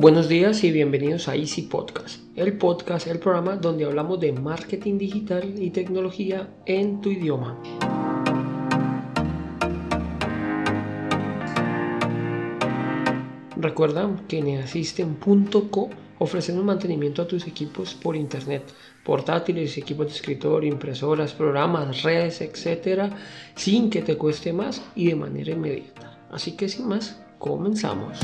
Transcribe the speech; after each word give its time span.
Buenos 0.00 0.30
días 0.30 0.64
y 0.64 0.72
bienvenidos 0.72 1.28
a 1.28 1.36
Easy 1.36 1.60
Podcast, 1.60 2.22
el 2.34 2.56
podcast, 2.56 3.06
el 3.06 3.18
programa 3.18 3.56
donde 3.56 3.84
hablamos 3.84 4.18
de 4.18 4.32
marketing 4.32 4.96
digital 4.96 5.62
y 5.62 5.68
tecnología 5.68 6.48
en 6.64 7.02
tu 7.02 7.10
idioma. 7.10 7.60
Recuerda 13.58 14.24
que 14.26 14.38
en 14.38 14.62
Assistant.co 14.62 15.90
ofrecemos 16.18 16.64
mantenimiento 16.64 17.20
a 17.20 17.28
tus 17.28 17.46
equipos 17.46 17.92
por 17.92 18.16
internet, 18.16 18.72
portátiles, 19.04 19.76
equipos 19.76 20.06
de 20.06 20.12
escritorio, 20.14 20.72
impresoras, 20.72 21.34
programas, 21.34 22.02
redes, 22.02 22.40
etcétera, 22.40 23.18
sin 23.54 23.90
que 23.90 24.00
te 24.00 24.16
cueste 24.16 24.54
más 24.54 24.82
y 24.96 25.08
de 25.08 25.16
manera 25.16 25.52
inmediata. 25.52 26.26
Así 26.30 26.52
que 26.52 26.70
sin 26.70 26.88
más, 26.88 27.20
comenzamos. 27.38 28.18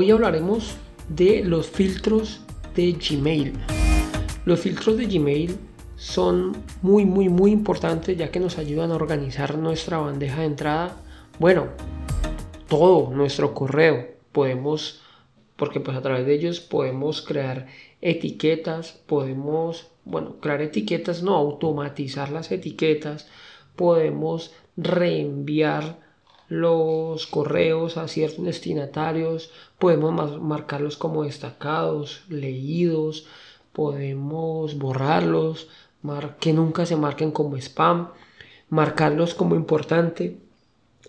Hoy 0.00 0.12
hablaremos 0.12 0.76
de 1.08 1.42
los 1.42 1.66
filtros 1.66 2.40
de 2.76 2.92
Gmail. 2.92 3.54
Los 4.44 4.60
filtros 4.60 4.96
de 4.96 5.06
Gmail 5.06 5.56
son 5.96 6.56
muy 6.82 7.04
muy 7.04 7.28
muy 7.28 7.50
importantes 7.50 8.16
ya 8.16 8.30
que 8.30 8.38
nos 8.38 8.58
ayudan 8.58 8.92
a 8.92 8.94
organizar 8.94 9.58
nuestra 9.58 9.98
bandeja 9.98 10.42
de 10.42 10.46
entrada. 10.46 10.96
Bueno, 11.40 11.66
todo 12.68 13.10
nuestro 13.10 13.54
correo 13.54 14.06
podemos 14.30 15.02
porque 15.56 15.80
pues 15.80 15.96
a 15.96 16.00
través 16.00 16.26
de 16.26 16.34
ellos 16.34 16.60
podemos 16.60 17.20
crear 17.20 17.66
etiquetas, 18.00 18.92
podemos, 19.04 19.88
bueno, 20.04 20.36
crear 20.38 20.62
etiquetas, 20.62 21.24
no 21.24 21.34
automatizar 21.34 22.30
las 22.30 22.52
etiquetas, 22.52 23.26
podemos 23.74 24.54
reenviar 24.76 26.07
los 26.48 27.26
correos 27.26 27.96
a 27.96 28.08
ciertos 28.08 28.44
destinatarios, 28.44 29.50
podemos 29.78 30.40
marcarlos 30.40 30.96
como 30.96 31.24
destacados, 31.24 32.22
leídos, 32.28 33.26
podemos 33.72 34.76
borrarlos, 34.78 35.68
que 36.40 36.52
nunca 36.52 36.86
se 36.86 36.96
marquen 36.96 37.30
como 37.30 37.56
spam, 37.56 38.08
marcarlos 38.70 39.34
como 39.34 39.54
importante. 39.54 40.38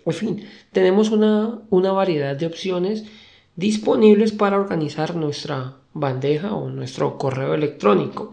En 0.04 0.12
fin, 0.12 0.48
tenemos 0.72 1.10
una, 1.10 1.62
variedad 1.70 2.36
de 2.36 2.46
opciones 2.46 3.04
disponibles 3.56 4.32
para 4.32 4.58
organizar 4.58 5.14
nuestra 5.16 5.76
bandeja 5.92 6.54
o 6.54 6.68
nuestro 6.68 7.18
correo 7.18 7.54
electrónico. 7.54 8.32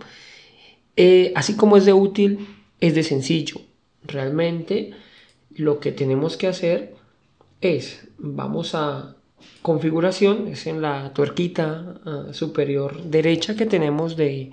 Eh, 0.96 1.32
así 1.36 1.56
como 1.56 1.78
es 1.78 1.86
de 1.86 1.94
útil, 1.94 2.48
es 2.80 2.96
de 2.96 3.04
sencillo. 3.04 3.62
Realmente 4.04 4.92
lo 5.56 5.80
que 5.80 5.92
tenemos 5.92 6.38
que 6.38 6.48
hacer 6.48 6.97
es, 7.62 8.08
vamos 8.18 8.76
a 8.76 9.16
configuración, 9.62 10.48
es 10.48 10.68
en 10.68 10.82
la 10.82 11.14
tuerquita 11.14 12.00
ah, 12.06 12.26
superior 12.32 13.04
derecha 13.04 13.56
que 13.56 13.66
tenemos 13.66 14.16
de, 14.16 14.52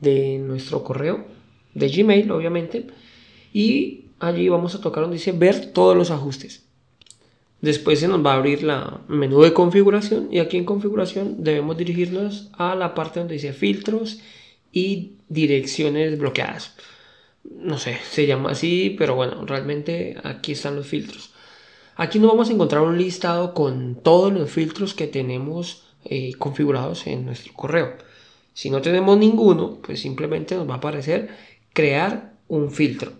de 0.00 0.38
nuestro 0.38 0.82
correo, 0.84 1.26
de 1.74 1.88
Gmail 1.88 2.30
obviamente, 2.30 2.86
y 3.52 4.06
allí 4.18 4.48
vamos 4.48 4.74
a 4.74 4.80
tocar 4.80 5.02
donde 5.02 5.16
dice 5.16 5.32
ver 5.32 5.72
todos 5.72 5.96
los 5.96 6.10
ajustes. 6.10 6.64
Después 7.60 8.00
se 8.00 8.08
nos 8.08 8.24
va 8.24 8.32
a 8.32 8.36
abrir 8.36 8.62
la 8.62 9.02
menú 9.06 9.42
de 9.42 9.52
configuración 9.52 10.28
y 10.30 10.38
aquí 10.38 10.56
en 10.56 10.64
configuración 10.64 11.44
debemos 11.44 11.76
dirigirnos 11.76 12.48
a 12.56 12.74
la 12.74 12.94
parte 12.94 13.20
donde 13.20 13.34
dice 13.34 13.52
filtros 13.52 14.20
y 14.72 15.16
direcciones 15.28 16.18
bloqueadas. 16.18 16.74
No 17.44 17.78
sé, 17.78 17.98
se 18.10 18.26
llama 18.26 18.52
así, 18.52 18.94
pero 18.98 19.14
bueno, 19.14 19.44
realmente 19.44 20.16
aquí 20.24 20.52
están 20.52 20.76
los 20.76 20.86
filtros. 20.86 21.34
Aquí 22.00 22.18
nos 22.18 22.30
vamos 22.30 22.48
a 22.48 22.54
encontrar 22.54 22.80
un 22.80 22.96
listado 22.96 23.52
con 23.52 23.94
todos 23.94 24.32
los 24.32 24.50
filtros 24.50 24.94
que 24.94 25.06
tenemos 25.06 25.84
eh, 26.06 26.32
configurados 26.38 27.06
en 27.06 27.26
nuestro 27.26 27.52
correo. 27.52 27.92
Si 28.54 28.70
no 28.70 28.80
tenemos 28.80 29.18
ninguno, 29.18 29.76
pues 29.82 30.00
simplemente 30.00 30.54
nos 30.54 30.66
va 30.66 30.76
a 30.76 30.78
aparecer 30.78 31.28
crear 31.74 32.32
un 32.48 32.70
filtro. 32.70 33.12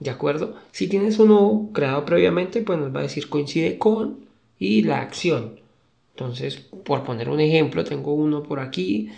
¿De 0.00 0.08
acuerdo? 0.08 0.56
Si 0.70 0.88
tienes 0.88 1.18
uno 1.18 1.68
creado 1.74 2.06
previamente, 2.06 2.62
pues 2.62 2.78
nos 2.78 2.96
va 2.96 3.00
a 3.00 3.02
decir 3.02 3.28
coincide 3.28 3.76
con 3.76 4.20
y 4.58 4.80
la 4.80 5.02
acción. 5.02 5.60
Entonces, 6.14 6.56
por 6.56 7.04
poner 7.04 7.28
un 7.28 7.38
ejemplo, 7.38 7.84
tengo 7.84 8.14
uno 8.14 8.42
por 8.42 8.60
aquí 8.60 9.10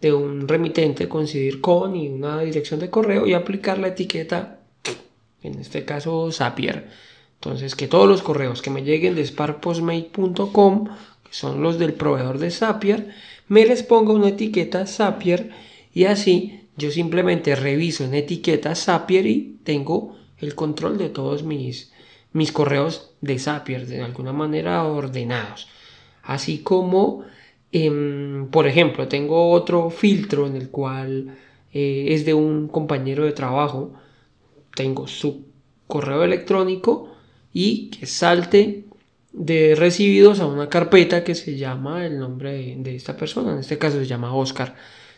de 0.00 0.14
un 0.14 0.48
remitente 0.48 1.10
coincidir 1.10 1.60
con 1.60 1.94
y 1.94 2.08
una 2.08 2.40
dirección 2.40 2.80
de 2.80 2.88
correo 2.88 3.26
y 3.26 3.34
aplicar 3.34 3.78
la 3.78 3.88
etiqueta, 3.88 4.60
en 5.42 5.58
este 5.58 5.84
caso 5.84 6.32
Zapier 6.32 7.11
entonces, 7.42 7.74
que 7.74 7.88
todos 7.88 8.08
los 8.08 8.22
correos 8.22 8.62
que 8.62 8.70
me 8.70 8.84
lleguen 8.84 9.16
de 9.16 9.26
sparkpostmate.com, 9.26 10.84
que 11.24 11.32
son 11.32 11.60
los 11.60 11.76
del 11.76 11.92
proveedor 11.92 12.38
de 12.38 12.52
Zapier, 12.52 13.08
me 13.48 13.66
les 13.66 13.82
ponga 13.82 14.12
una 14.12 14.28
etiqueta 14.28 14.86
Zapier 14.86 15.50
y 15.92 16.04
así 16.04 16.68
yo 16.76 16.92
simplemente 16.92 17.56
reviso 17.56 18.04
en 18.04 18.14
etiqueta 18.14 18.76
Zapier 18.76 19.26
y 19.26 19.58
tengo 19.64 20.16
el 20.38 20.54
control 20.54 20.98
de 20.98 21.08
todos 21.08 21.42
mis, 21.42 21.92
mis 22.32 22.52
correos 22.52 23.10
de 23.20 23.40
Zapier, 23.40 23.88
de 23.88 24.02
alguna 24.02 24.32
manera 24.32 24.84
ordenados. 24.84 25.66
Así 26.22 26.58
como, 26.58 27.24
em, 27.72 28.46
por 28.52 28.68
ejemplo, 28.68 29.08
tengo 29.08 29.50
otro 29.50 29.90
filtro 29.90 30.46
en 30.46 30.54
el 30.54 30.70
cual 30.70 31.36
eh, 31.72 32.06
es 32.10 32.24
de 32.24 32.34
un 32.34 32.68
compañero 32.68 33.24
de 33.24 33.32
trabajo. 33.32 33.94
Tengo 34.76 35.08
su 35.08 35.46
correo 35.88 36.22
electrónico 36.22 37.11
y 37.52 37.90
que 37.90 38.06
salte 38.06 38.84
de 39.32 39.74
recibidos 39.74 40.40
a 40.40 40.46
una 40.46 40.68
carpeta 40.68 41.24
que 41.24 41.34
se 41.34 41.56
llama 41.56 42.06
el 42.06 42.18
nombre 42.18 42.76
de, 42.76 42.94
esta 42.94 43.16
persona, 43.16 43.52
en 43.52 43.58
este 43.58 43.78
caso 43.78 43.98
se 43.98 44.06
llama 44.06 44.34
Oscar. 44.34 44.74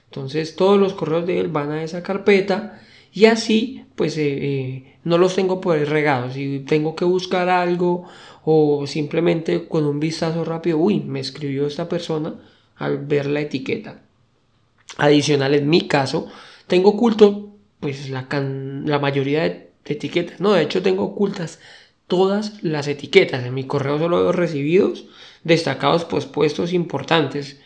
Entonces 0.07 0.55
todos 0.55 0.79
los 0.79 0.95
correos 0.95 1.27
de 1.27 1.41
él 1.41 1.49
van 1.49 1.73
a 1.73 1.83
esa 1.83 2.03
carpeta 2.03 2.81
y 3.13 3.27
así 3.27 3.85
pues 3.97 4.17
eh, 4.17 4.23
eh, 4.27 4.97
no 5.05 5.19
los 5.19 5.35
tengo 5.35 5.61
por 5.61 5.77
ahí 5.77 5.85
regados. 5.85 6.35
Si 6.35 6.61
tengo 6.61 6.95
que 6.95 7.05
buscar 7.05 7.49
algo 7.49 8.07
o 8.45 8.87
simplemente 8.87 9.67
con 9.67 9.85
un 9.85 10.01
vistazo 10.01 10.45
rápido, 10.45 10.79
uy, 10.79 11.01
me 11.01 11.21
escribió 11.21 11.67
esta 11.67 11.89
persona 11.89 12.35
al 12.77 12.99
ver 12.99 13.27
la 13.27 13.41
etiqueta. 13.41 14.03
Adicional 14.97 15.55
en 15.55 15.69
mi 15.69 15.89
caso, 15.89 16.29
tengo 16.67 16.91
oculto 16.91 17.51
pues 17.81 18.09
la, 18.11 18.27
la 18.31 18.99
mayoría 18.99 19.43
de 19.43 19.71
etiquetas. 19.85 20.41
No, 20.41 20.53
de 20.53 20.63
hecho 20.63 20.83
tengo 20.83 21.03
ocultas 21.05 21.59
todas 22.07 22.63
las 22.63 22.89
etiquetas. 22.89 23.45
En 23.45 23.55
mi 23.55 23.65
correo 23.65 23.99
solo 23.99 24.19
veo 24.19 24.33
recibidos, 24.33 25.07
destacados 25.43 26.05
pues 26.05 26.27
puestos 26.27 26.73
importantes 26.73 27.59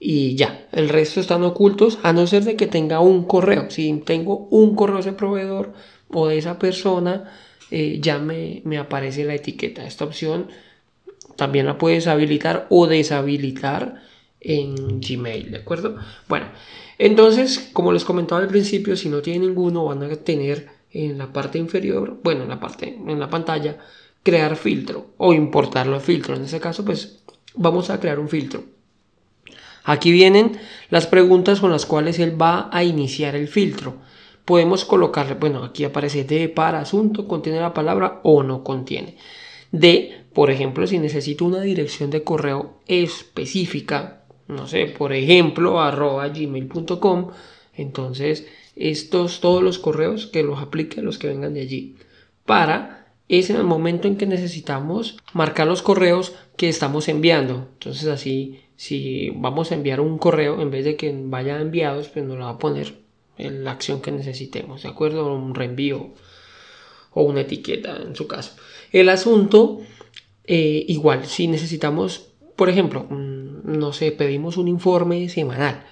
y 0.00 0.36
ya, 0.36 0.68
el 0.72 0.88
resto 0.88 1.20
están 1.20 1.42
ocultos 1.42 1.98
a 2.02 2.12
no 2.12 2.26
ser 2.26 2.44
de 2.44 2.56
que 2.56 2.66
tenga 2.66 3.00
un 3.00 3.24
correo. 3.24 3.70
Si 3.70 3.92
tengo 4.04 4.46
un 4.50 4.76
correo 4.76 4.96
de 4.96 5.00
ese 5.02 5.12
proveedor 5.12 5.72
o 6.08 6.28
de 6.28 6.38
esa 6.38 6.58
persona, 6.58 7.32
eh, 7.70 7.98
ya 8.00 8.18
me, 8.18 8.62
me 8.64 8.78
aparece 8.78 9.24
la 9.24 9.34
etiqueta. 9.34 9.84
Esta 9.84 10.04
opción 10.04 10.48
también 11.36 11.66
la 11.66 11.78
puedes 11.78 12.06
habilitar 12.06 12.66
o 12.70 12.86
deshabilitar 12.86 14.02
en 14.40 15.00
Gmail, 15.00 15.50
¿de 15.50 15.58
acuerdo? 15.58 15.96
Bueno, 16.28 16.46
entonces, 16.98 17.70
como 17.72 17.92
les 17.92 18.04
comentaba 18.04 18.40
al 18.40 18.48
principio, 18.48 18.96
si 18.96 19.08
no 19.08 19.20
tienen 19.20 19.42
ninguno, 19.42 19.84
van 19.84 20.02
a 20.04 20.16
tener 20.16 20.68
en 20.92 21.18
la 21.18 21.32
parte 21.32 21.58
inferior, 21.58 22.18
bueno, 22.22 22.42
en 22.44 22.48
la 22.48 22.60
parte, 22.60 22.94
en 22.94 23.20
la 23.20 23.28
pantalla, 23.28 23.78
crear 24.22 24.56
filtro 24.56 25.08
o 25.16 25.32
importar 25.32 25.86
los 25.86 26.02
filtros. 26.02 26.38
En 26.38 26.44
este 26.44 26.60
caso, 26.60 26.84
pues 26.84 27.20
vamos 27.54 27.90
a 27.90 28.00
crear 28.00 28.18
un 28.18 28.28
filtro. 28.28 28.64
Aquí 29.84 30.12
vienen 30.12 30.58
las 30.90 31.06
preguntas 31.06 31.60
con 31.60 31.70
las 31.70 31.86
cuales 31.86 32.18
él 32.18 32.40
va 32.40 32.68
a 32.70 32.84
iniciar 32.84 33.34
el 33.34 33.48
filtro. 33.48 33.96
Podemos 34.44 34.84
colocarle, 34.84 35.34
bueno, 35.34 35.64
aquí 35.64 35.84
aparece 35.84 36.24
de 36.24 36.48
para 36.48 36.80
asunto, 36.80 37.26
contiene 37.26 37.60
la 37.60 37.74
palabra 37.74 38.20
o 38.22 38.42
no 38.42 38.64
contiene. 38.64 39.16
De, 39.72 40.24
por 40.34 40.50
ejemplo, 40.50 40.86
si 40.86 40.98
necesito 40.98 41.44
una 41.44 41.60
dirección 41.60 42.10
de 42.10 42.22
correo 42.22 42.80
específica, 42.86 44.24
no 44.46 44.66
sé, 44.66 44.86
por 44.86 45.12
ejemplo, 45.12 45.80
arroba 45.80 46.28
gmail.com, 46.28 47.28
entonces 47.74 48.46
estos, 48.78 49.40
todos 49.40 49.62
los 49.62 49.78
correos 49.78 50.26
que 50.26 50.42
los 50.42 50.60
aplique 50.60 51.02
los 51.02 51.18
que 51.18 51.28
vengan 51.28 51.54
de 51.54 51.60
allí. 51.60 51.96
Para 52.44 53.06
es 53.28 53.50
en 53.50 53.56
el 53.56 53.64
momento 53.64 54.08
en 54.08 54.16
que 54.16 54.26
necesitamos 54.26 55.18
marcar 55.34 55.66
los 55.66 55.82
correos 55.82 56.32
que 56.56 56.68
estamos 56.68 57.08
enviando. 57.08 57.68
Entonces 57.74 58.08
así, 58.08 58.60
si 58.76 59.30
vamos 59.30 59.70
a 59.70 59.74
enviar 59.74 60.00
un 60.00 60.18
correo, 60.18 60.60
en 60.62 60.70
vez 60.70 60.84
de 60.84 60.96
que 60.96 61.14
vaya 61.14 61.60
enviados, 61.60 62.08
pues 62.08 62.24
nos 62.24 62.38
lo 62.38 62.44
va 62.44 62.52
a 62.52 62.58
poner 62.58 62.94
en 63.36 63.64
la 63.64 63.72
acción 63.72 64.00
que 64.00 64.10
necesitemos, 64.10 64.82
¿de 64.82 64.88
acuerdo? 64.88 65.34
Un 65.34 65.54
reenvío 65.54 66.10
o 67.12 67.22
una 67.22 67.42
etiqueta 67.42 67.98
en 68.02 68.16
su 68.16 68.26
caso. 68.26 68.56
El 68.92 69.08
asunto, 69.10 69.80
eh, 70.44 70.84
igual, 70.88 71.26
si 71.26 71.48
necesitamos, 71.48 72.30
por 72.56 72.68
ejemplo, 72.68 73.06
no 73.10 73.92
sé, 73.92 74.12
pedimos 74.12 74.56
un 74.56 74.68
informe 74.68 75.28
semanal 75.28 75.84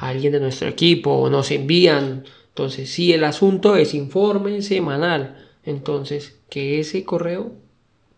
alguien 0.00 0.32
de 0.32 0.40
nuestro 0.40 0.68
equipo 0.68 1.12
o 1.12 1.30
nos 1.30 1.50
envían. 1.50 2.24
Entonces, 2.48 2.90
si 2.90 3.12
el 3.12 3.24
asunto 3.24 3.76
es 3.76 3.94
informe 3.94 4.62
semanal, 4.62 5.46
entonces 5.64 6.40
que 6.50 6.80
ese 6.80 7.04
correo, 7.04 7.52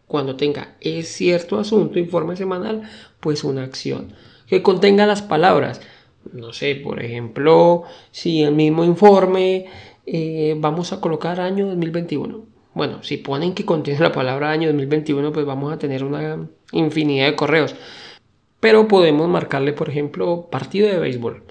cuando 0.06 0.37
tenga 0.37 0.77
es 0.81 1.09
cierto 1.09 1.59
asunto, 1.59 1.99
informe 1.99 2.37
semanal, 2.37 2.82
pues 3.21 3.44
una 3.44 3.65
acción 3.65 4.15
que 4.49 4.62
contenga 4.62 5.06
las 5.06 5.23
palabras. 5.23 5.81
No 6.32 6.53
sé, 6.53 6.75
por 6.75 7.03
ejemplo, 7.03 7.85
si 8.11 8.43
el 8.43 8.55
mismo 8.55 8.85
informe 8.85 9.67
eh, 10.06 10.55
vamos 10.59 10.93
a 10.93 11.00
colocar 11.00 11.41
año 11.41 11.67
2021. 11.67 12.44
Bueno, 12.75 13.03
si 13.03 13.17
ponen 13.17 13.55
que 13.55 13.65
contiene 13.65 14.00
la 14.00 14.12
palabra 14.12 14.50
año 14.50 14.69
2021, 14.69 15.33
pues 15.33 15.47
vamos 15.47 15.73
a 15.73 15.79
tener 15.79 16.05
una 16.05 16.49
infinidad 16.73 17.26
de 17.26 17.37
correos. 17.37 17.75
Pero 18.61 18.88
podemos 18.88 19.29
marcarle, 19.29 19.73
por 19.73 19.88
ejemplo, 19.88 20.49
partido 20.50 20.88
de 20.88 20.99
béisbol. 20.99 21.44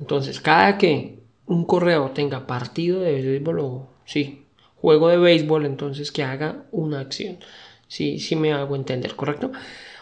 Entonces, 0.00 0.40
cada 0.40 0.78
que 0.78 1.20
un 1.46 1.64
correo 1.64 2.10
tenga 2.10 2.46
partido 2.46 3.00
de 3.00 3.22
béisbol 3.22 3.58
o 3.60 3.88
sí, 4.04 4.46
juego 4.76 5.08
de 5.08 5.18
béisbol, 5.18 5.66
entonces 5.66 6.10
que 6.10 6.22
haga 6.22 6.64
una 6.72 7.00
acción. 7.00 7.38
Sí, 7.86 8.18
sí 8.18 8.36
me 8.36 8.52
hago 8.52 8.76
entender, 8.76 9.14
¿correcto? 9.14 9.50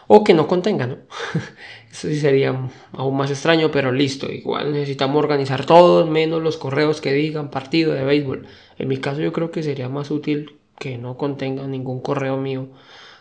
O 0.07 0.25
que 0.25 0.35
no 0.35 0.47
contenga, 0.47 0.87
¿no? 0.87 0.99
Eso 1.91 2.09
sí 2.09 2.19
sería 2.21 2.55
aún 2.93 3.17
más 3.17 3.31
extraño, 3.31 3.71
pero 3.71 3.93
listo. 3.93 4.31
Igual 4.31 4.73
necesitamos 4.73 5.19
organizar 5.19 5.67
todos, 5.67 6.09
menos 6.09 6.43
los 6.43 6.57
correos 6.59 7.01
que 7.01 7.13
digan 7.13 7.51
partido 7.51 7.93
de 7.93 8.05
béisbol. 8.05 8.47
En 8.79 8.89
mi 8.89 8.99
caso 8.99 9.21
yo 9.21 9.33
creo 9.33 9.51
que 9.51 9.63
sería 9.63 9.89
más 9.89 10.11
útil 10.11 10.59
que 10.79 10.97
no 10.97 11.17
contenga 11.17 11.67
ningún 11.67 12.01
correo 12.01 12.37
mío. 12.37 12.69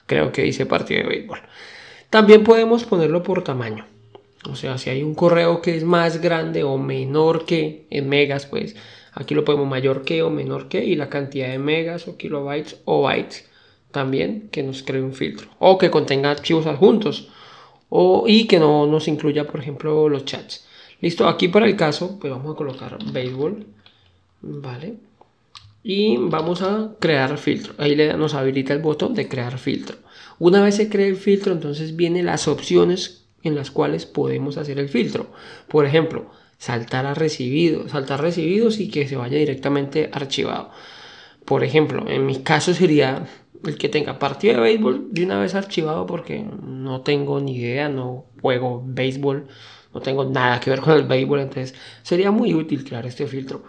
Creo 0.06 0.32
que 0.32 0.44
dice 0.44 0.66
partido 0.66 1.02
de 1.02 1.10
béisbol. 1.10 1.40
También 2.10 2.44
podemos 2.44 2.86
ponerlo 2.86 3.24
por 3.24 3.44
tamaño. 3.44 3.86
O 4.50 4.56
sea, 4.56 4.78
si 4.78 4.90
hay 4.90 5.04
un 5.04 5.16
correo 5.16 5.62
que 5.62 5.76
es 5.76 5.84
más 5.84 6.22
grande 6.22 6.64
o 6.64 6.78
menor 6.78 7.46
que 7.46 7.86
en 7.90 8.10
megas, 8.10 8.46
pues 8.46 8.76
aquí 9.14 9.36
lo 9.36 9.46
podemos 9.46 9.68
mayor 9.68 10.04
que 10.04 10.24
o 10.24 10.30
menor 10.30 10.70
que 10.70 10.84
y 10.84 10.96
la 10.96 11.10
cantidad 11.10 11.50
de 11.50 11.60
megas 11.60 12.08
o 12.08 12.18
kilobytes 12.18 12.82
o 12.86 13.02
bytes 13.02 13.50
también 13.92 14.50
que 14.52 14.64
nos 14.64 14.84
cree 14.84 15.02
un 15.02 15.14
filtro 15.14 15.50
o 15.60 15.78
que 15.78 15.90
contenga 15.90 16.32
archivos 16.32 16.66
adjuntos 16.66 17.30
o, 17.90 18.26
y 18.28 18.48
que 18.48 18.60
no 18.60 18.86
nos 18.86 19.08
incluya, 19.08 19.48
por 19.48 19.62
ejemplo, 19.62 20.10
los 20.10 20.26
chats. 20.26 20.66
Listo, 21.00 21.28
aquí 21.28 21.48
para 21.48 21.68
el 21.68 21.76
caso, 21.76 22.18
pues 22.20 22.32
vamos 22.32 22.54
a 22.54 22.58
colocar 22.58 22.98
béisbol, 23.12 23.66
¿vale? 24.42 24.96
Y 25.84 26.18
vamos 26.18 26.62
a 26.62 26.96
crear 27.00 27.38
filtro. 27.38 27.74
Ahí 27.78 27.96
nos 27.96 28.34
habilita 28.34 28.74
el 28.74 28.82
botón 28.82 29.14
de 29.14 29.30
crear 29.30 29.58
filtro. 29.58 29.98
Una 30.40 30.62
vez 30.62 30.76
se 30.76 30.90
cree 30.90 31.08
el 31.08 31.16
filtro, 31.16 31.54
entonces 31.54 31.96
vienen 31.96 32.26
las 32.26 32.48
opciones 32.48 33.27
en 33.48 33.56
las 33.56 33.72
cuales 33.72 34.06
podemos 34.06 34.58
hacer 34.58 34.80
el 34.80 34.90
filtro. 34.90 35.28
Por 35.68 35.86
ejemplo, 35.86 36.30
saltar 36.58 37.06
a 37.06 37.14
recibido, 37.14 37.88
saltar 37.90 38.22
recibidos 38.22 38.80
y 38.80 38.90
que 38.90 39.08
se 39.08 39.16
vaya 39.16 39.38
directamente 39.38 40.10
archivado. 40.12 40.72
Por 41.46 41.64
ejemplo, 41.64 42.06
en 42.10 42.26
mi 42.26 42.40
caso 42.40 42.74
sería 42.74 43.26
el 43.66 43.78
que 43.78 43.90
tenga 43.90 44.20
partido 44.20 44.56
de 44.56 44.62
béisbol 44.62 45.08
de 45.12 45.24
una 45.24 45.40
vez 45.40 45.56
archivado 45.56 46.06
porque 46.06 46.46
no 46.64 47.02
tengo 47.02 47.40
ni 47.40 47.58
idea, 47.58 47.90
no 47.90 48.26
juego 48.42 48.84
béisbol, 48.86 49.48
no 49.94 50.02
tengo 50.02 50.26
nada 50.26 50.60
que 50.60 50.70
ver 50.70 50.82
con 50.82 50.94
el 50.94 51.04
béisbol, 51.04 51.40
entonces 51.40 51.76
sería 52.04 52.32
muy 52.32 52.54
útil 52.54 52.84
crear 52.84 53.06
este 53.06 53.28
filtro. 53.28 53.64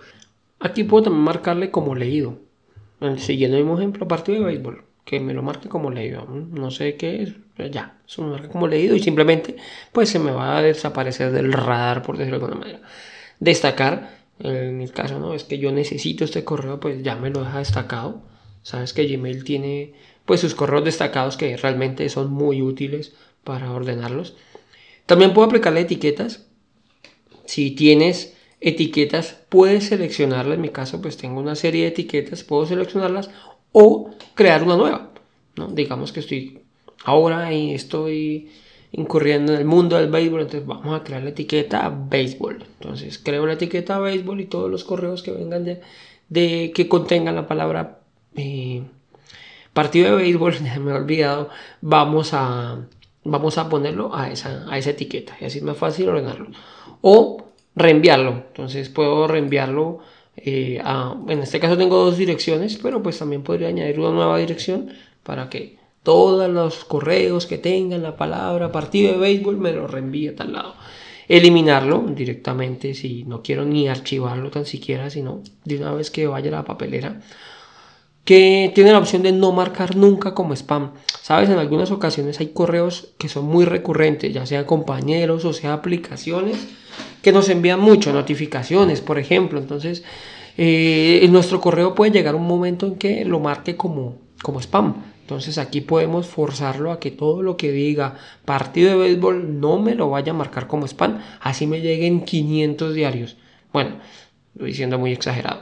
Aquí 0.60 0.84
puedo 0.84 1.04
también 1.04 1.24
marcarle 1.24 1.70
como 1.70 1.94
leído. 1.94 2.40
Siguiendo 3.16 3.56
el 3.56 3.62
mismo 3.62 3.78
ejemplo, 3.78 4.08
partido 4.08 4.40
de 4.40 4.46
béisbol, 4.46 4.84
que 5.08 5.20
me 5.20 5.32
lo 5.32 5.42
marque 5.42 5.68
como 5.70 5.90
leído. 5.90 6.26
No 6.26 6.70
sé 6.70 6.96
qué 6.96 7.22
es, 7.22 7.72
ya, 7.72 7.98
eso 8.06 8.22
me 8.22 8.32
marca 8.32 8.48
como 8.48 8.68
leído 8.68 8.94
y 8.94 9.00
simplemente 9.00 9.56
pues 9.90 10.10
se 10.10 10.18
me 10.18 10.32
va 10.32 10.58
a 10.58 10.62
desaparecer 10.62 11.32
del 11.32 11.52
radar, 11.52 12.02
por 12.02 12.18
decirlo 12.18 12.38
de 12.38 12.44
alguna 12.44 12.60
manera. 12.60 12.80
Destacar, 13.40 14.18
en 14.40 14.76
mi 14.76 14.88
caso, 14.88 15.18
¿no? 15.18 15.32
Es 15.34 15.44
que 15.44 15.58
yo 15.58 15.72
necesito 15.72 16.24
este 16.24 16.44
correo, 16.44 16.78
pues 16.78 17.02
ya 17.02 17.16
me 17.16 17.30
lo 17.30 17.40
deja 17.40 17.58
destacado 17.58 18.22
Sabes 18.68 18.92
que 18.92 19.06
Gmail 19.06 19.44
tiene 19.44 19.94
pues 20.26 20.40
sus 20.40 20.54
correos 20.54 20.84
destacados 20.84 21.38
que 21.38 21.56
realmente 21.56 22.06
son 22.10 22.30
muy 22.30 22.60
útiles 22.60 23.14
para 23.44 23.72
ordenarlos. 23.72 24.36
También 25.06 25.32
puedo 25.32 25.46
aplicarle 25.46 25.80
etiquetas. 25.80 26.46
Si 27.46 27.70
tienes 27.70 28.36
etiquetas, 28.60 29.38
puedes 29.48 29.84
seleccionarlas. 29.84 30.56
En 30.56 30.60
mi 30.60 30.68
caso, 30.68 31.00
pues 31.00 31.16
tengo 31.16 31.40
una 31.40 31.54
serie 31.54 31.84
de 31.84 31.88
etiquetas, 31.88 32.44
puedo 32.44 32.66
seleccionarlas 32.66 33.30
o 33.72 34.10
crear 34.34 34.62
una 34.62 34.76
nueva. 34.76 35.10
¿no? 35.56 35.68
Digamos 35.68 36.12
que 36.12 36.20
estoy 36.20 36.60
ahora 37.04 37.52
y 37.52 37.74
estoy 37.74 38.50
incurriendo 38.92 39.52
en 39.52 39.58
el 39.58 39.64
mundo 39.64 39.96
del 39.96 40.10
béisbol, 40.10 40.42
entonces 40.42 40.66
vamos 40.66 40.98
a 40.98 41.04
crear 41.04 41.22
la 41.22 41.30
etiqueta 41.30 41.92
béisbol. 41.94 42.64
Entonces 42.80 43.18
creo 43.18 43.46
la 43.46 43.54
etiqueta 43.54 43.98
béisbol 43.98 44.40
y 44.40 44.46
todos 44.46 44.70
los 44.70 44.84
correos 44.84 45.22
que 45.22 45.32
vengan 45.32 45.64
de, 45.64 46.72
que 46.72 46.88
contengan 46.88 47.34
la 47.34 47.46
palabra 47.46 48.00
partido 49.72 50.10
de 50.10 50.22
béisbol, 50.22 50.54
me 50.80 50.90
he 50.90 50.94
olvidado, 50.94 51.50
vamos 51.80 52.30
a, 52.32 52.78
vamos 53.24 53.58
a 53.58 53.68
ponerlo 53.68 54.14
a 54.14 54.30
esa, 54.30 54.64
a 54.70 54.78
esa 54.78 54.90
etiqueta 54.90 55.36
y 55.40 55.44
así 55.44 55.58
es 55.58 55.64
más 55.64 55.76
fácil 55.76 56.08
ordenarlo. 56.08 56.48
O 57.00 57.44
reenviarlo, 57.76 58.44
entonces 58.48 58.88
puedo 58.88 59.26
reenviarlo. 59.28 60.00
Eh, 60.44 60.80
a, 60.82 61.16
en 61.28 61.40
este 61.40 61.60
caso 61.60 61.76
tengo 61.76 61.96
dos 62.04 62.16
direcciones, 62.16 62.78
pero 62.82 63.02
pues 63.02 63.18
también 63.18 63.42
podría 63.42 63.68
añadir 63.68 63.98
una 63.98 64.10
nueva 64.10 64.38
dirección 64.38 64.90
para 65.22 65.48
que 65.50 65.78
todos 66.02 66.48
los 66.50 66.84
correos 66.84 67.46
que 67.46 67.58
tengan 67.58 68.02
la 68.02 68.16
palabra 68.16 68.72
partido 68.72 69.12
de 69.12 69.18
béisbol 69.18 69.56
me 69.58 69.72
lo 69.72 69.86
reenvíe 69.86 70.28
a 70.28 70.36
tal 70.36 70.52
lado. 70.52 70.74
Eliminarlo 71.28 72.04
directamente 72.08 72.94
si 72.94 73.24
no 73.24 73.42
quiero 73.42 73.64
ni 73.64 73.88
archivarlo 73.88 74.50
tan 74.50 74.64
siquiera, 74.64 75.10
sino 75.10 75.42
de 75.64 75.76
una 75.76 75.92
vez 75.92 76.10
que 76.10 76.26
vaya 76.26 76.48
a 76.48 76.52
la 76.52 76.64
papelera 76.64 77.20
que 78.24 78.70
tiene 78.74 78.92
la 78.92 78.98
opción 78.98 79.22
de 79.22 79.32
no 79.32 79.52
marcar 79.52 79.96
nunca 79.96 80.34
como 80.34 80.54
spam. 80.54 80.92
Sabes, 81.22 81.48
en 81.48 81.58
algunas 81.58 81.90
ocasiones 81.90 82.40
hay 82.40 82.48
correos 82.48 83.14
que 83.18 83.28
son 83.28 83.46
muy 83.46 83.64
recurrentes, 83.64 84.32
ya 84.32 84.44
sean 84.46 84.64
compañeros 84.64 85.44
o 85.44 85.52
sea 85.52 85.72
aplicaciones 85.72 86.68
que 87.22 87.32
nos 87.32 87.48
envían 87.48 87.80
mucho, 87.80 88.12
notificaciones, 88.12 89.00
por 89.00 89.18
ejemplo. 89.18 89.58
Entonces, 89.58 90.04
eh, 90.56 91.26
nuestro 91.30 91.60
correo 91.60 91.94
puede 91.94 92.12
llegar 92.12 92.34
un 92.34 92.46
momento 92.46 92.86
en 92.86 92.96
que 92.96 93.24
lo 93.24 93.40
marque 93.40 93.76
como, 93.76 94.16
como 94.42 94.60
spam. 94.60 95.02
Entonces 95.22 95.58
aquí 95.58 95.82
podemos 95.82 96.26
forzarlo 96.26 96.90
a 96.90 97.00
que 97.00 97.10
todo 97.10 97.42
lo 97.42 97.56
que 97.58 97.70
diga 97.70 98.14
partido 98.44 98.90
de 98.90 98.96
béisbol 98.96 99.60
no 99.60 99.78
me 99.78 99.94
lo 99.94 100.08
vaya 100.08 100.32
a 100.32 100.36
marcar 100.36 100.66
como 100.66 100.86
spam. 100.86 101.20
Así 101.40 101.66
me 101.66 101.80
lleguen 101.80 102.24
500 102.24 102.94
diarios. 102.94 103.36
Bueno, 103.72 103.96
estoy 104.54 104.68
diciendo 104.68 104.98
muy 104.98 105.12
exagerado 105.12 105.57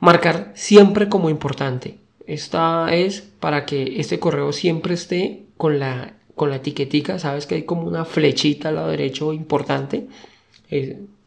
marcar 0.00 0.52
siempre 0.54 1.08
como 1.08 1.30
importante. 1.30 1.98
Esta 2.26 2.94
es 2.94 3.20
para 3.20 3.66
que 3.66 4.00
este 4.00 4.18
correo 4.18 4.52
siempre 4.52 4.94
esté 4.94 5.44
con 5.56 5.78
la, 5.78 6.14
con 6.34 6.50
la 6.50 6.56
etiquetica. 6.56 7.18
Sabes 7.18 7.46
que 7.46 7.56
hay 7.56 7.62
como 7.62 7.82
una 7.82 8.04
flechita 8.04 8.70
al 8.70 8.76
lado 8.76 8.88
derecho 8.88 9.32
importante. 9.32 10.08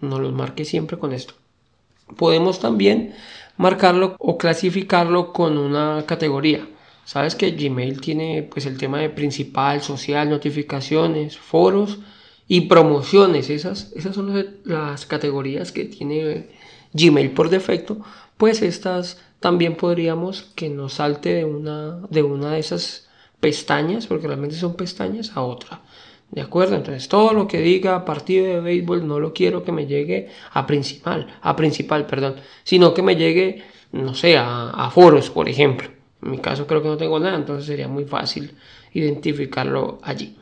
No 0.01 0.19
los 0.19 0.33
marque 0.33 0.65
siempre 0.65 0.97
con 0.97 1.13
esto. 1.13 1.35
Podemos 2.17 2.59
también 2.59 3.13
marcarlo 3.57 4.15
o 4.19 4.37
clasificarlo 4.37 5.33
con 5.33 5.57
una 5.57 6.03
categoría. 6.05 6.67
Sabes 7.05 7.35
que 7.35 7.51
Gmail 7.51 7.99
tiene 7.99 8.43
pues 8.43 8.65
el 8.65 8.77
tema 8.77 8.99
de 8.99 9.09
principal, 9.09 9.81
social, 9.81 10.29
notificaciones, 10.29 11.37
foros 11.37 11.99
y 12.47 12.61
promociones. 12.61 13.49
Esas, 13.49 13.91
esas 13.95 14.15
son 14.15 14.57
las 14.63 15.05
categorías 15.05 15.73
que 15.73 15.85
tiene 15.85 16.47
Gmail 16.93 17.31
por 17.31 17.49
defecto 17.49 17.97
pues 18.43 18.61
estas 18.61 19.21
también 19.39 19.77
podríamos 19.77 20.51
que 20.53 20.67
nos 20.67 20.95
salte 20.95 21.33
de 21.33 21.45
una, 21.45 22.01
de 22.09 22.23
una 22.23 22.51
de 22.51 22.59
esas 22.59 23.07
pestañas, 23.39 24.05
porque 24.05 24.27
realmente 24.27 24.57
son 24.57 24.75
pestañas, 24.75 25.31
a 25.37 25.43
otra. 25.43 25.79
¿De 26.29 26.41
acuerdo? 26.41 26.75
Entonces 26.75 27.07
todo 27.07 27.31
lo 27.31 27.47
que 27.47 27.61
diga 27.61 28.03
partido 28.03 28.45
de 28.45 28.59
béisbol 28.59 29.07
no 29.07 29.21
lo 29.21 29.31
quiero 29.31 29.63
que 29.63 29.71
me 29.71 29.85
llegue 29.85 30.27
a 30.51 30.67
principal, 30.67 31.39
a 31.41 31.55
principal, 31.55 32.05
perdón, 32.05 32.35
sino 32.65 32.93
que 32.93 33.01
me 33.01 33.15
llegue, 33.15 33.63
no 33.93 34.13
sé, 34.13 34.35
a, 34.35 34.71
a 34.71 34.91
foros, 34.91 35.29
por 35.29 35.47
ejemplo. 35.47 35.87
En 36.21 36.31
mi 36.31 36.39
caso 36.39 36.67
creo 36.67 36.81
que 36.81 36.89
no 36.89 36.97
tengo 36.97 37.21
nada, 37.21 37.37
entonces 37.37 37.65
sería 37.65 37.87
muy 37.87 38.03
fácil 38.03 38.57
identificarlo 38.91 39.99
allí. 40.03 40.35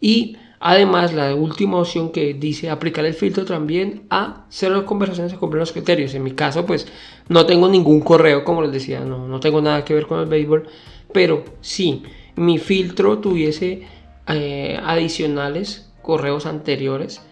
Y 0.00 0.36
Además, 0.64 1.12
la 1.12 1.34
última 1.34 1.78
opción 1.78 2.12
que 2.12 2.34
dice 2.34 2.70
aplicar 2.70 3.04
el 3.04 3.14
filtro 3.14 3.44
también 3.44 4.04
a 4.10 4.46
cero 4.48 4.86
conversaciones 4.86 5.32
que 5.32 5.38
cumplen 5.40 5.58
los 5.58 5.72
criterios. 5.72 6.14
En 6.14 6.22
mi 6.22 6.34
caso, 6.34 6.64
pues 6.64 6.86
no 7.28 7.46
tengo 7.46 7.68
ningún 7.68 8.00
correo, 8.00 8.44
como 8.44 8.62
les 8.62 8.70
decía, 8.70 9.00
no, 9.00 9.26
no 9.26 9.40
tengo 9.40 9.60
nada 9.60 9.84
que 9.84 9.92
ver 9.92 10.06
con 10.06 10.20
el 10.20 10.26
béisbol. 10.26 10.68
Pero 11.12 11.42
si 11.62 12.04
mi 12.36 12.58
filtro 12.58 13.18
tuviese 13.18 13.82
eh, 14.28 14.78
adicionales 14.84 15.90
correos 16.00 16.46
anteriores, 16.46 17.22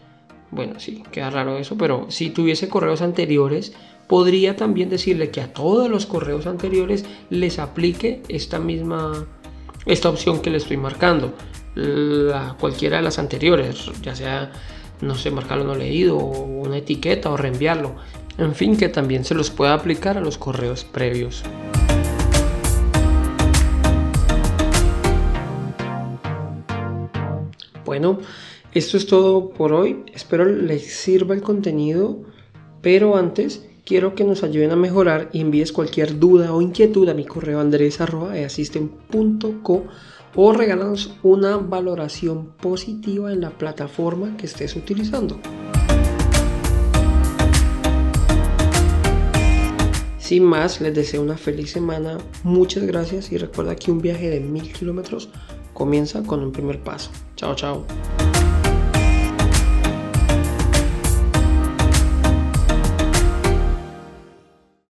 bueno, 0.51 0.81
sí, 0.81 1.05
queda 1.13 1.31
raro 1.31 1.57
eso, 1.57 1.77
pero 1.79 2.07
si 2.09 2.31
tuviese 2.31 2.69
correos 2.69 3.01
anteriores, 3.01 3.75
podría 4.09 4.57
también 4.57 4.91
decirle 4.91 5.31
que 5.31 5.41
a 5.41 5.53
todos 5.53 5.89
los 5.89 6.05
correos 6.05 6.49
anteriores 6.49 7.05
les 7.31 7.61
aplique 7.61 8.25
esta 8.29 8.59
misma, 8.59 9.29
esta 9.87 10.09
opción 10.09 10.43
que 10.43 10.51
le 10.51 10.57
estoy 10.57 10.79
marcando 10.79 11.33
la, 11.75 12.57
cualquiera 12.59 12.99
de 12.99 13.03
las 13.03 13.19
anteriores, 13.19 13.91
ya 14.03 14.15
sea, 14.15 14.53
no 15.01 15.15
sé, 15.15 15.31
marcarlo 15.31 15.65
no 15.65 15.75
leído, 15.75 16.17
una 16.17 16.79
etiqueta 16.79 17.31
o 17.31 17.37
reenviarlo. 17.37 17.97
En 18.39 18.55
fin, 18.55 18.77
que 18.77 18.89
también 18.89 19.25
se 19.25 19.35
los 19.35 19.51
pueda 19.51 19.75
aplicar 19.75 20.17
a 20.17 20.21
los 20.21 20.39
correos 20.39 20.85
previos. 20.85 21.43
Bueno, 27.85 28.21
esto 28.73 28.97
es 28.97 29.07
todo 29.07 29.51
por 29.51 29.73
hoy. 29.73 30.05
Espero 30.15 30.45
les 30.45 30.95
sirva 30.95 31.35
el 31.35 31.43
contenido, 31.43 32.21
pero 32.81 33.17
antes 33.17 33.67
quiero 33.85 34.15
que 34.15 34.23
nos 34.23 34.45
ayuden 34.45 34.71
a 34.71 34.77
mejorar 34.77 35.29
y 35.33 35.41
envíes 35.41 35.73
cualquier 35.73 36.21
duda 36.21 36.55
o 36.55 36.63
inquietud 36.63 37.09
a 37.09 37.15
mi 37.15 37.25
correo 37.25 37.59
andres.easisten.co 37.59 39.87
o 40.35 40.53
regálanos 40.53 41.17
una 41.23 41.57
valoración 41.57 42.53
positiva 42.61 43.33
en 43.33 43.41
la 43.41 43.51
plataforma 43.51 44.37
que 44.37 44.47
estés 44.47 44.77
utilizando. 44.77 45.39
Sin 50.19 50.45
más, 50.45 50.81
les 50.81 50.95
deseo 50.95 51.23
una 51.23 51.37
feliz 51.37 51.73
semana, 51.73 52.19
muchas 52.45 52.85
gracias 52.85 53.33
y 53.33 53.37
recuerda 53.37 53.75
que 53.75 53.91
un 53.91 54.01
viaje 54.01 54.31
de 54.31 54.39
mil 54.39 54.73
kilómetros 54.73 55.29
comienza 55.75 56.23
con 56.23 56.41
un 56.45 56.53
primer 56.53 56.81
paso. 56.85 57.11
Chao, 57.35 57.57
chao. 57.57 57.85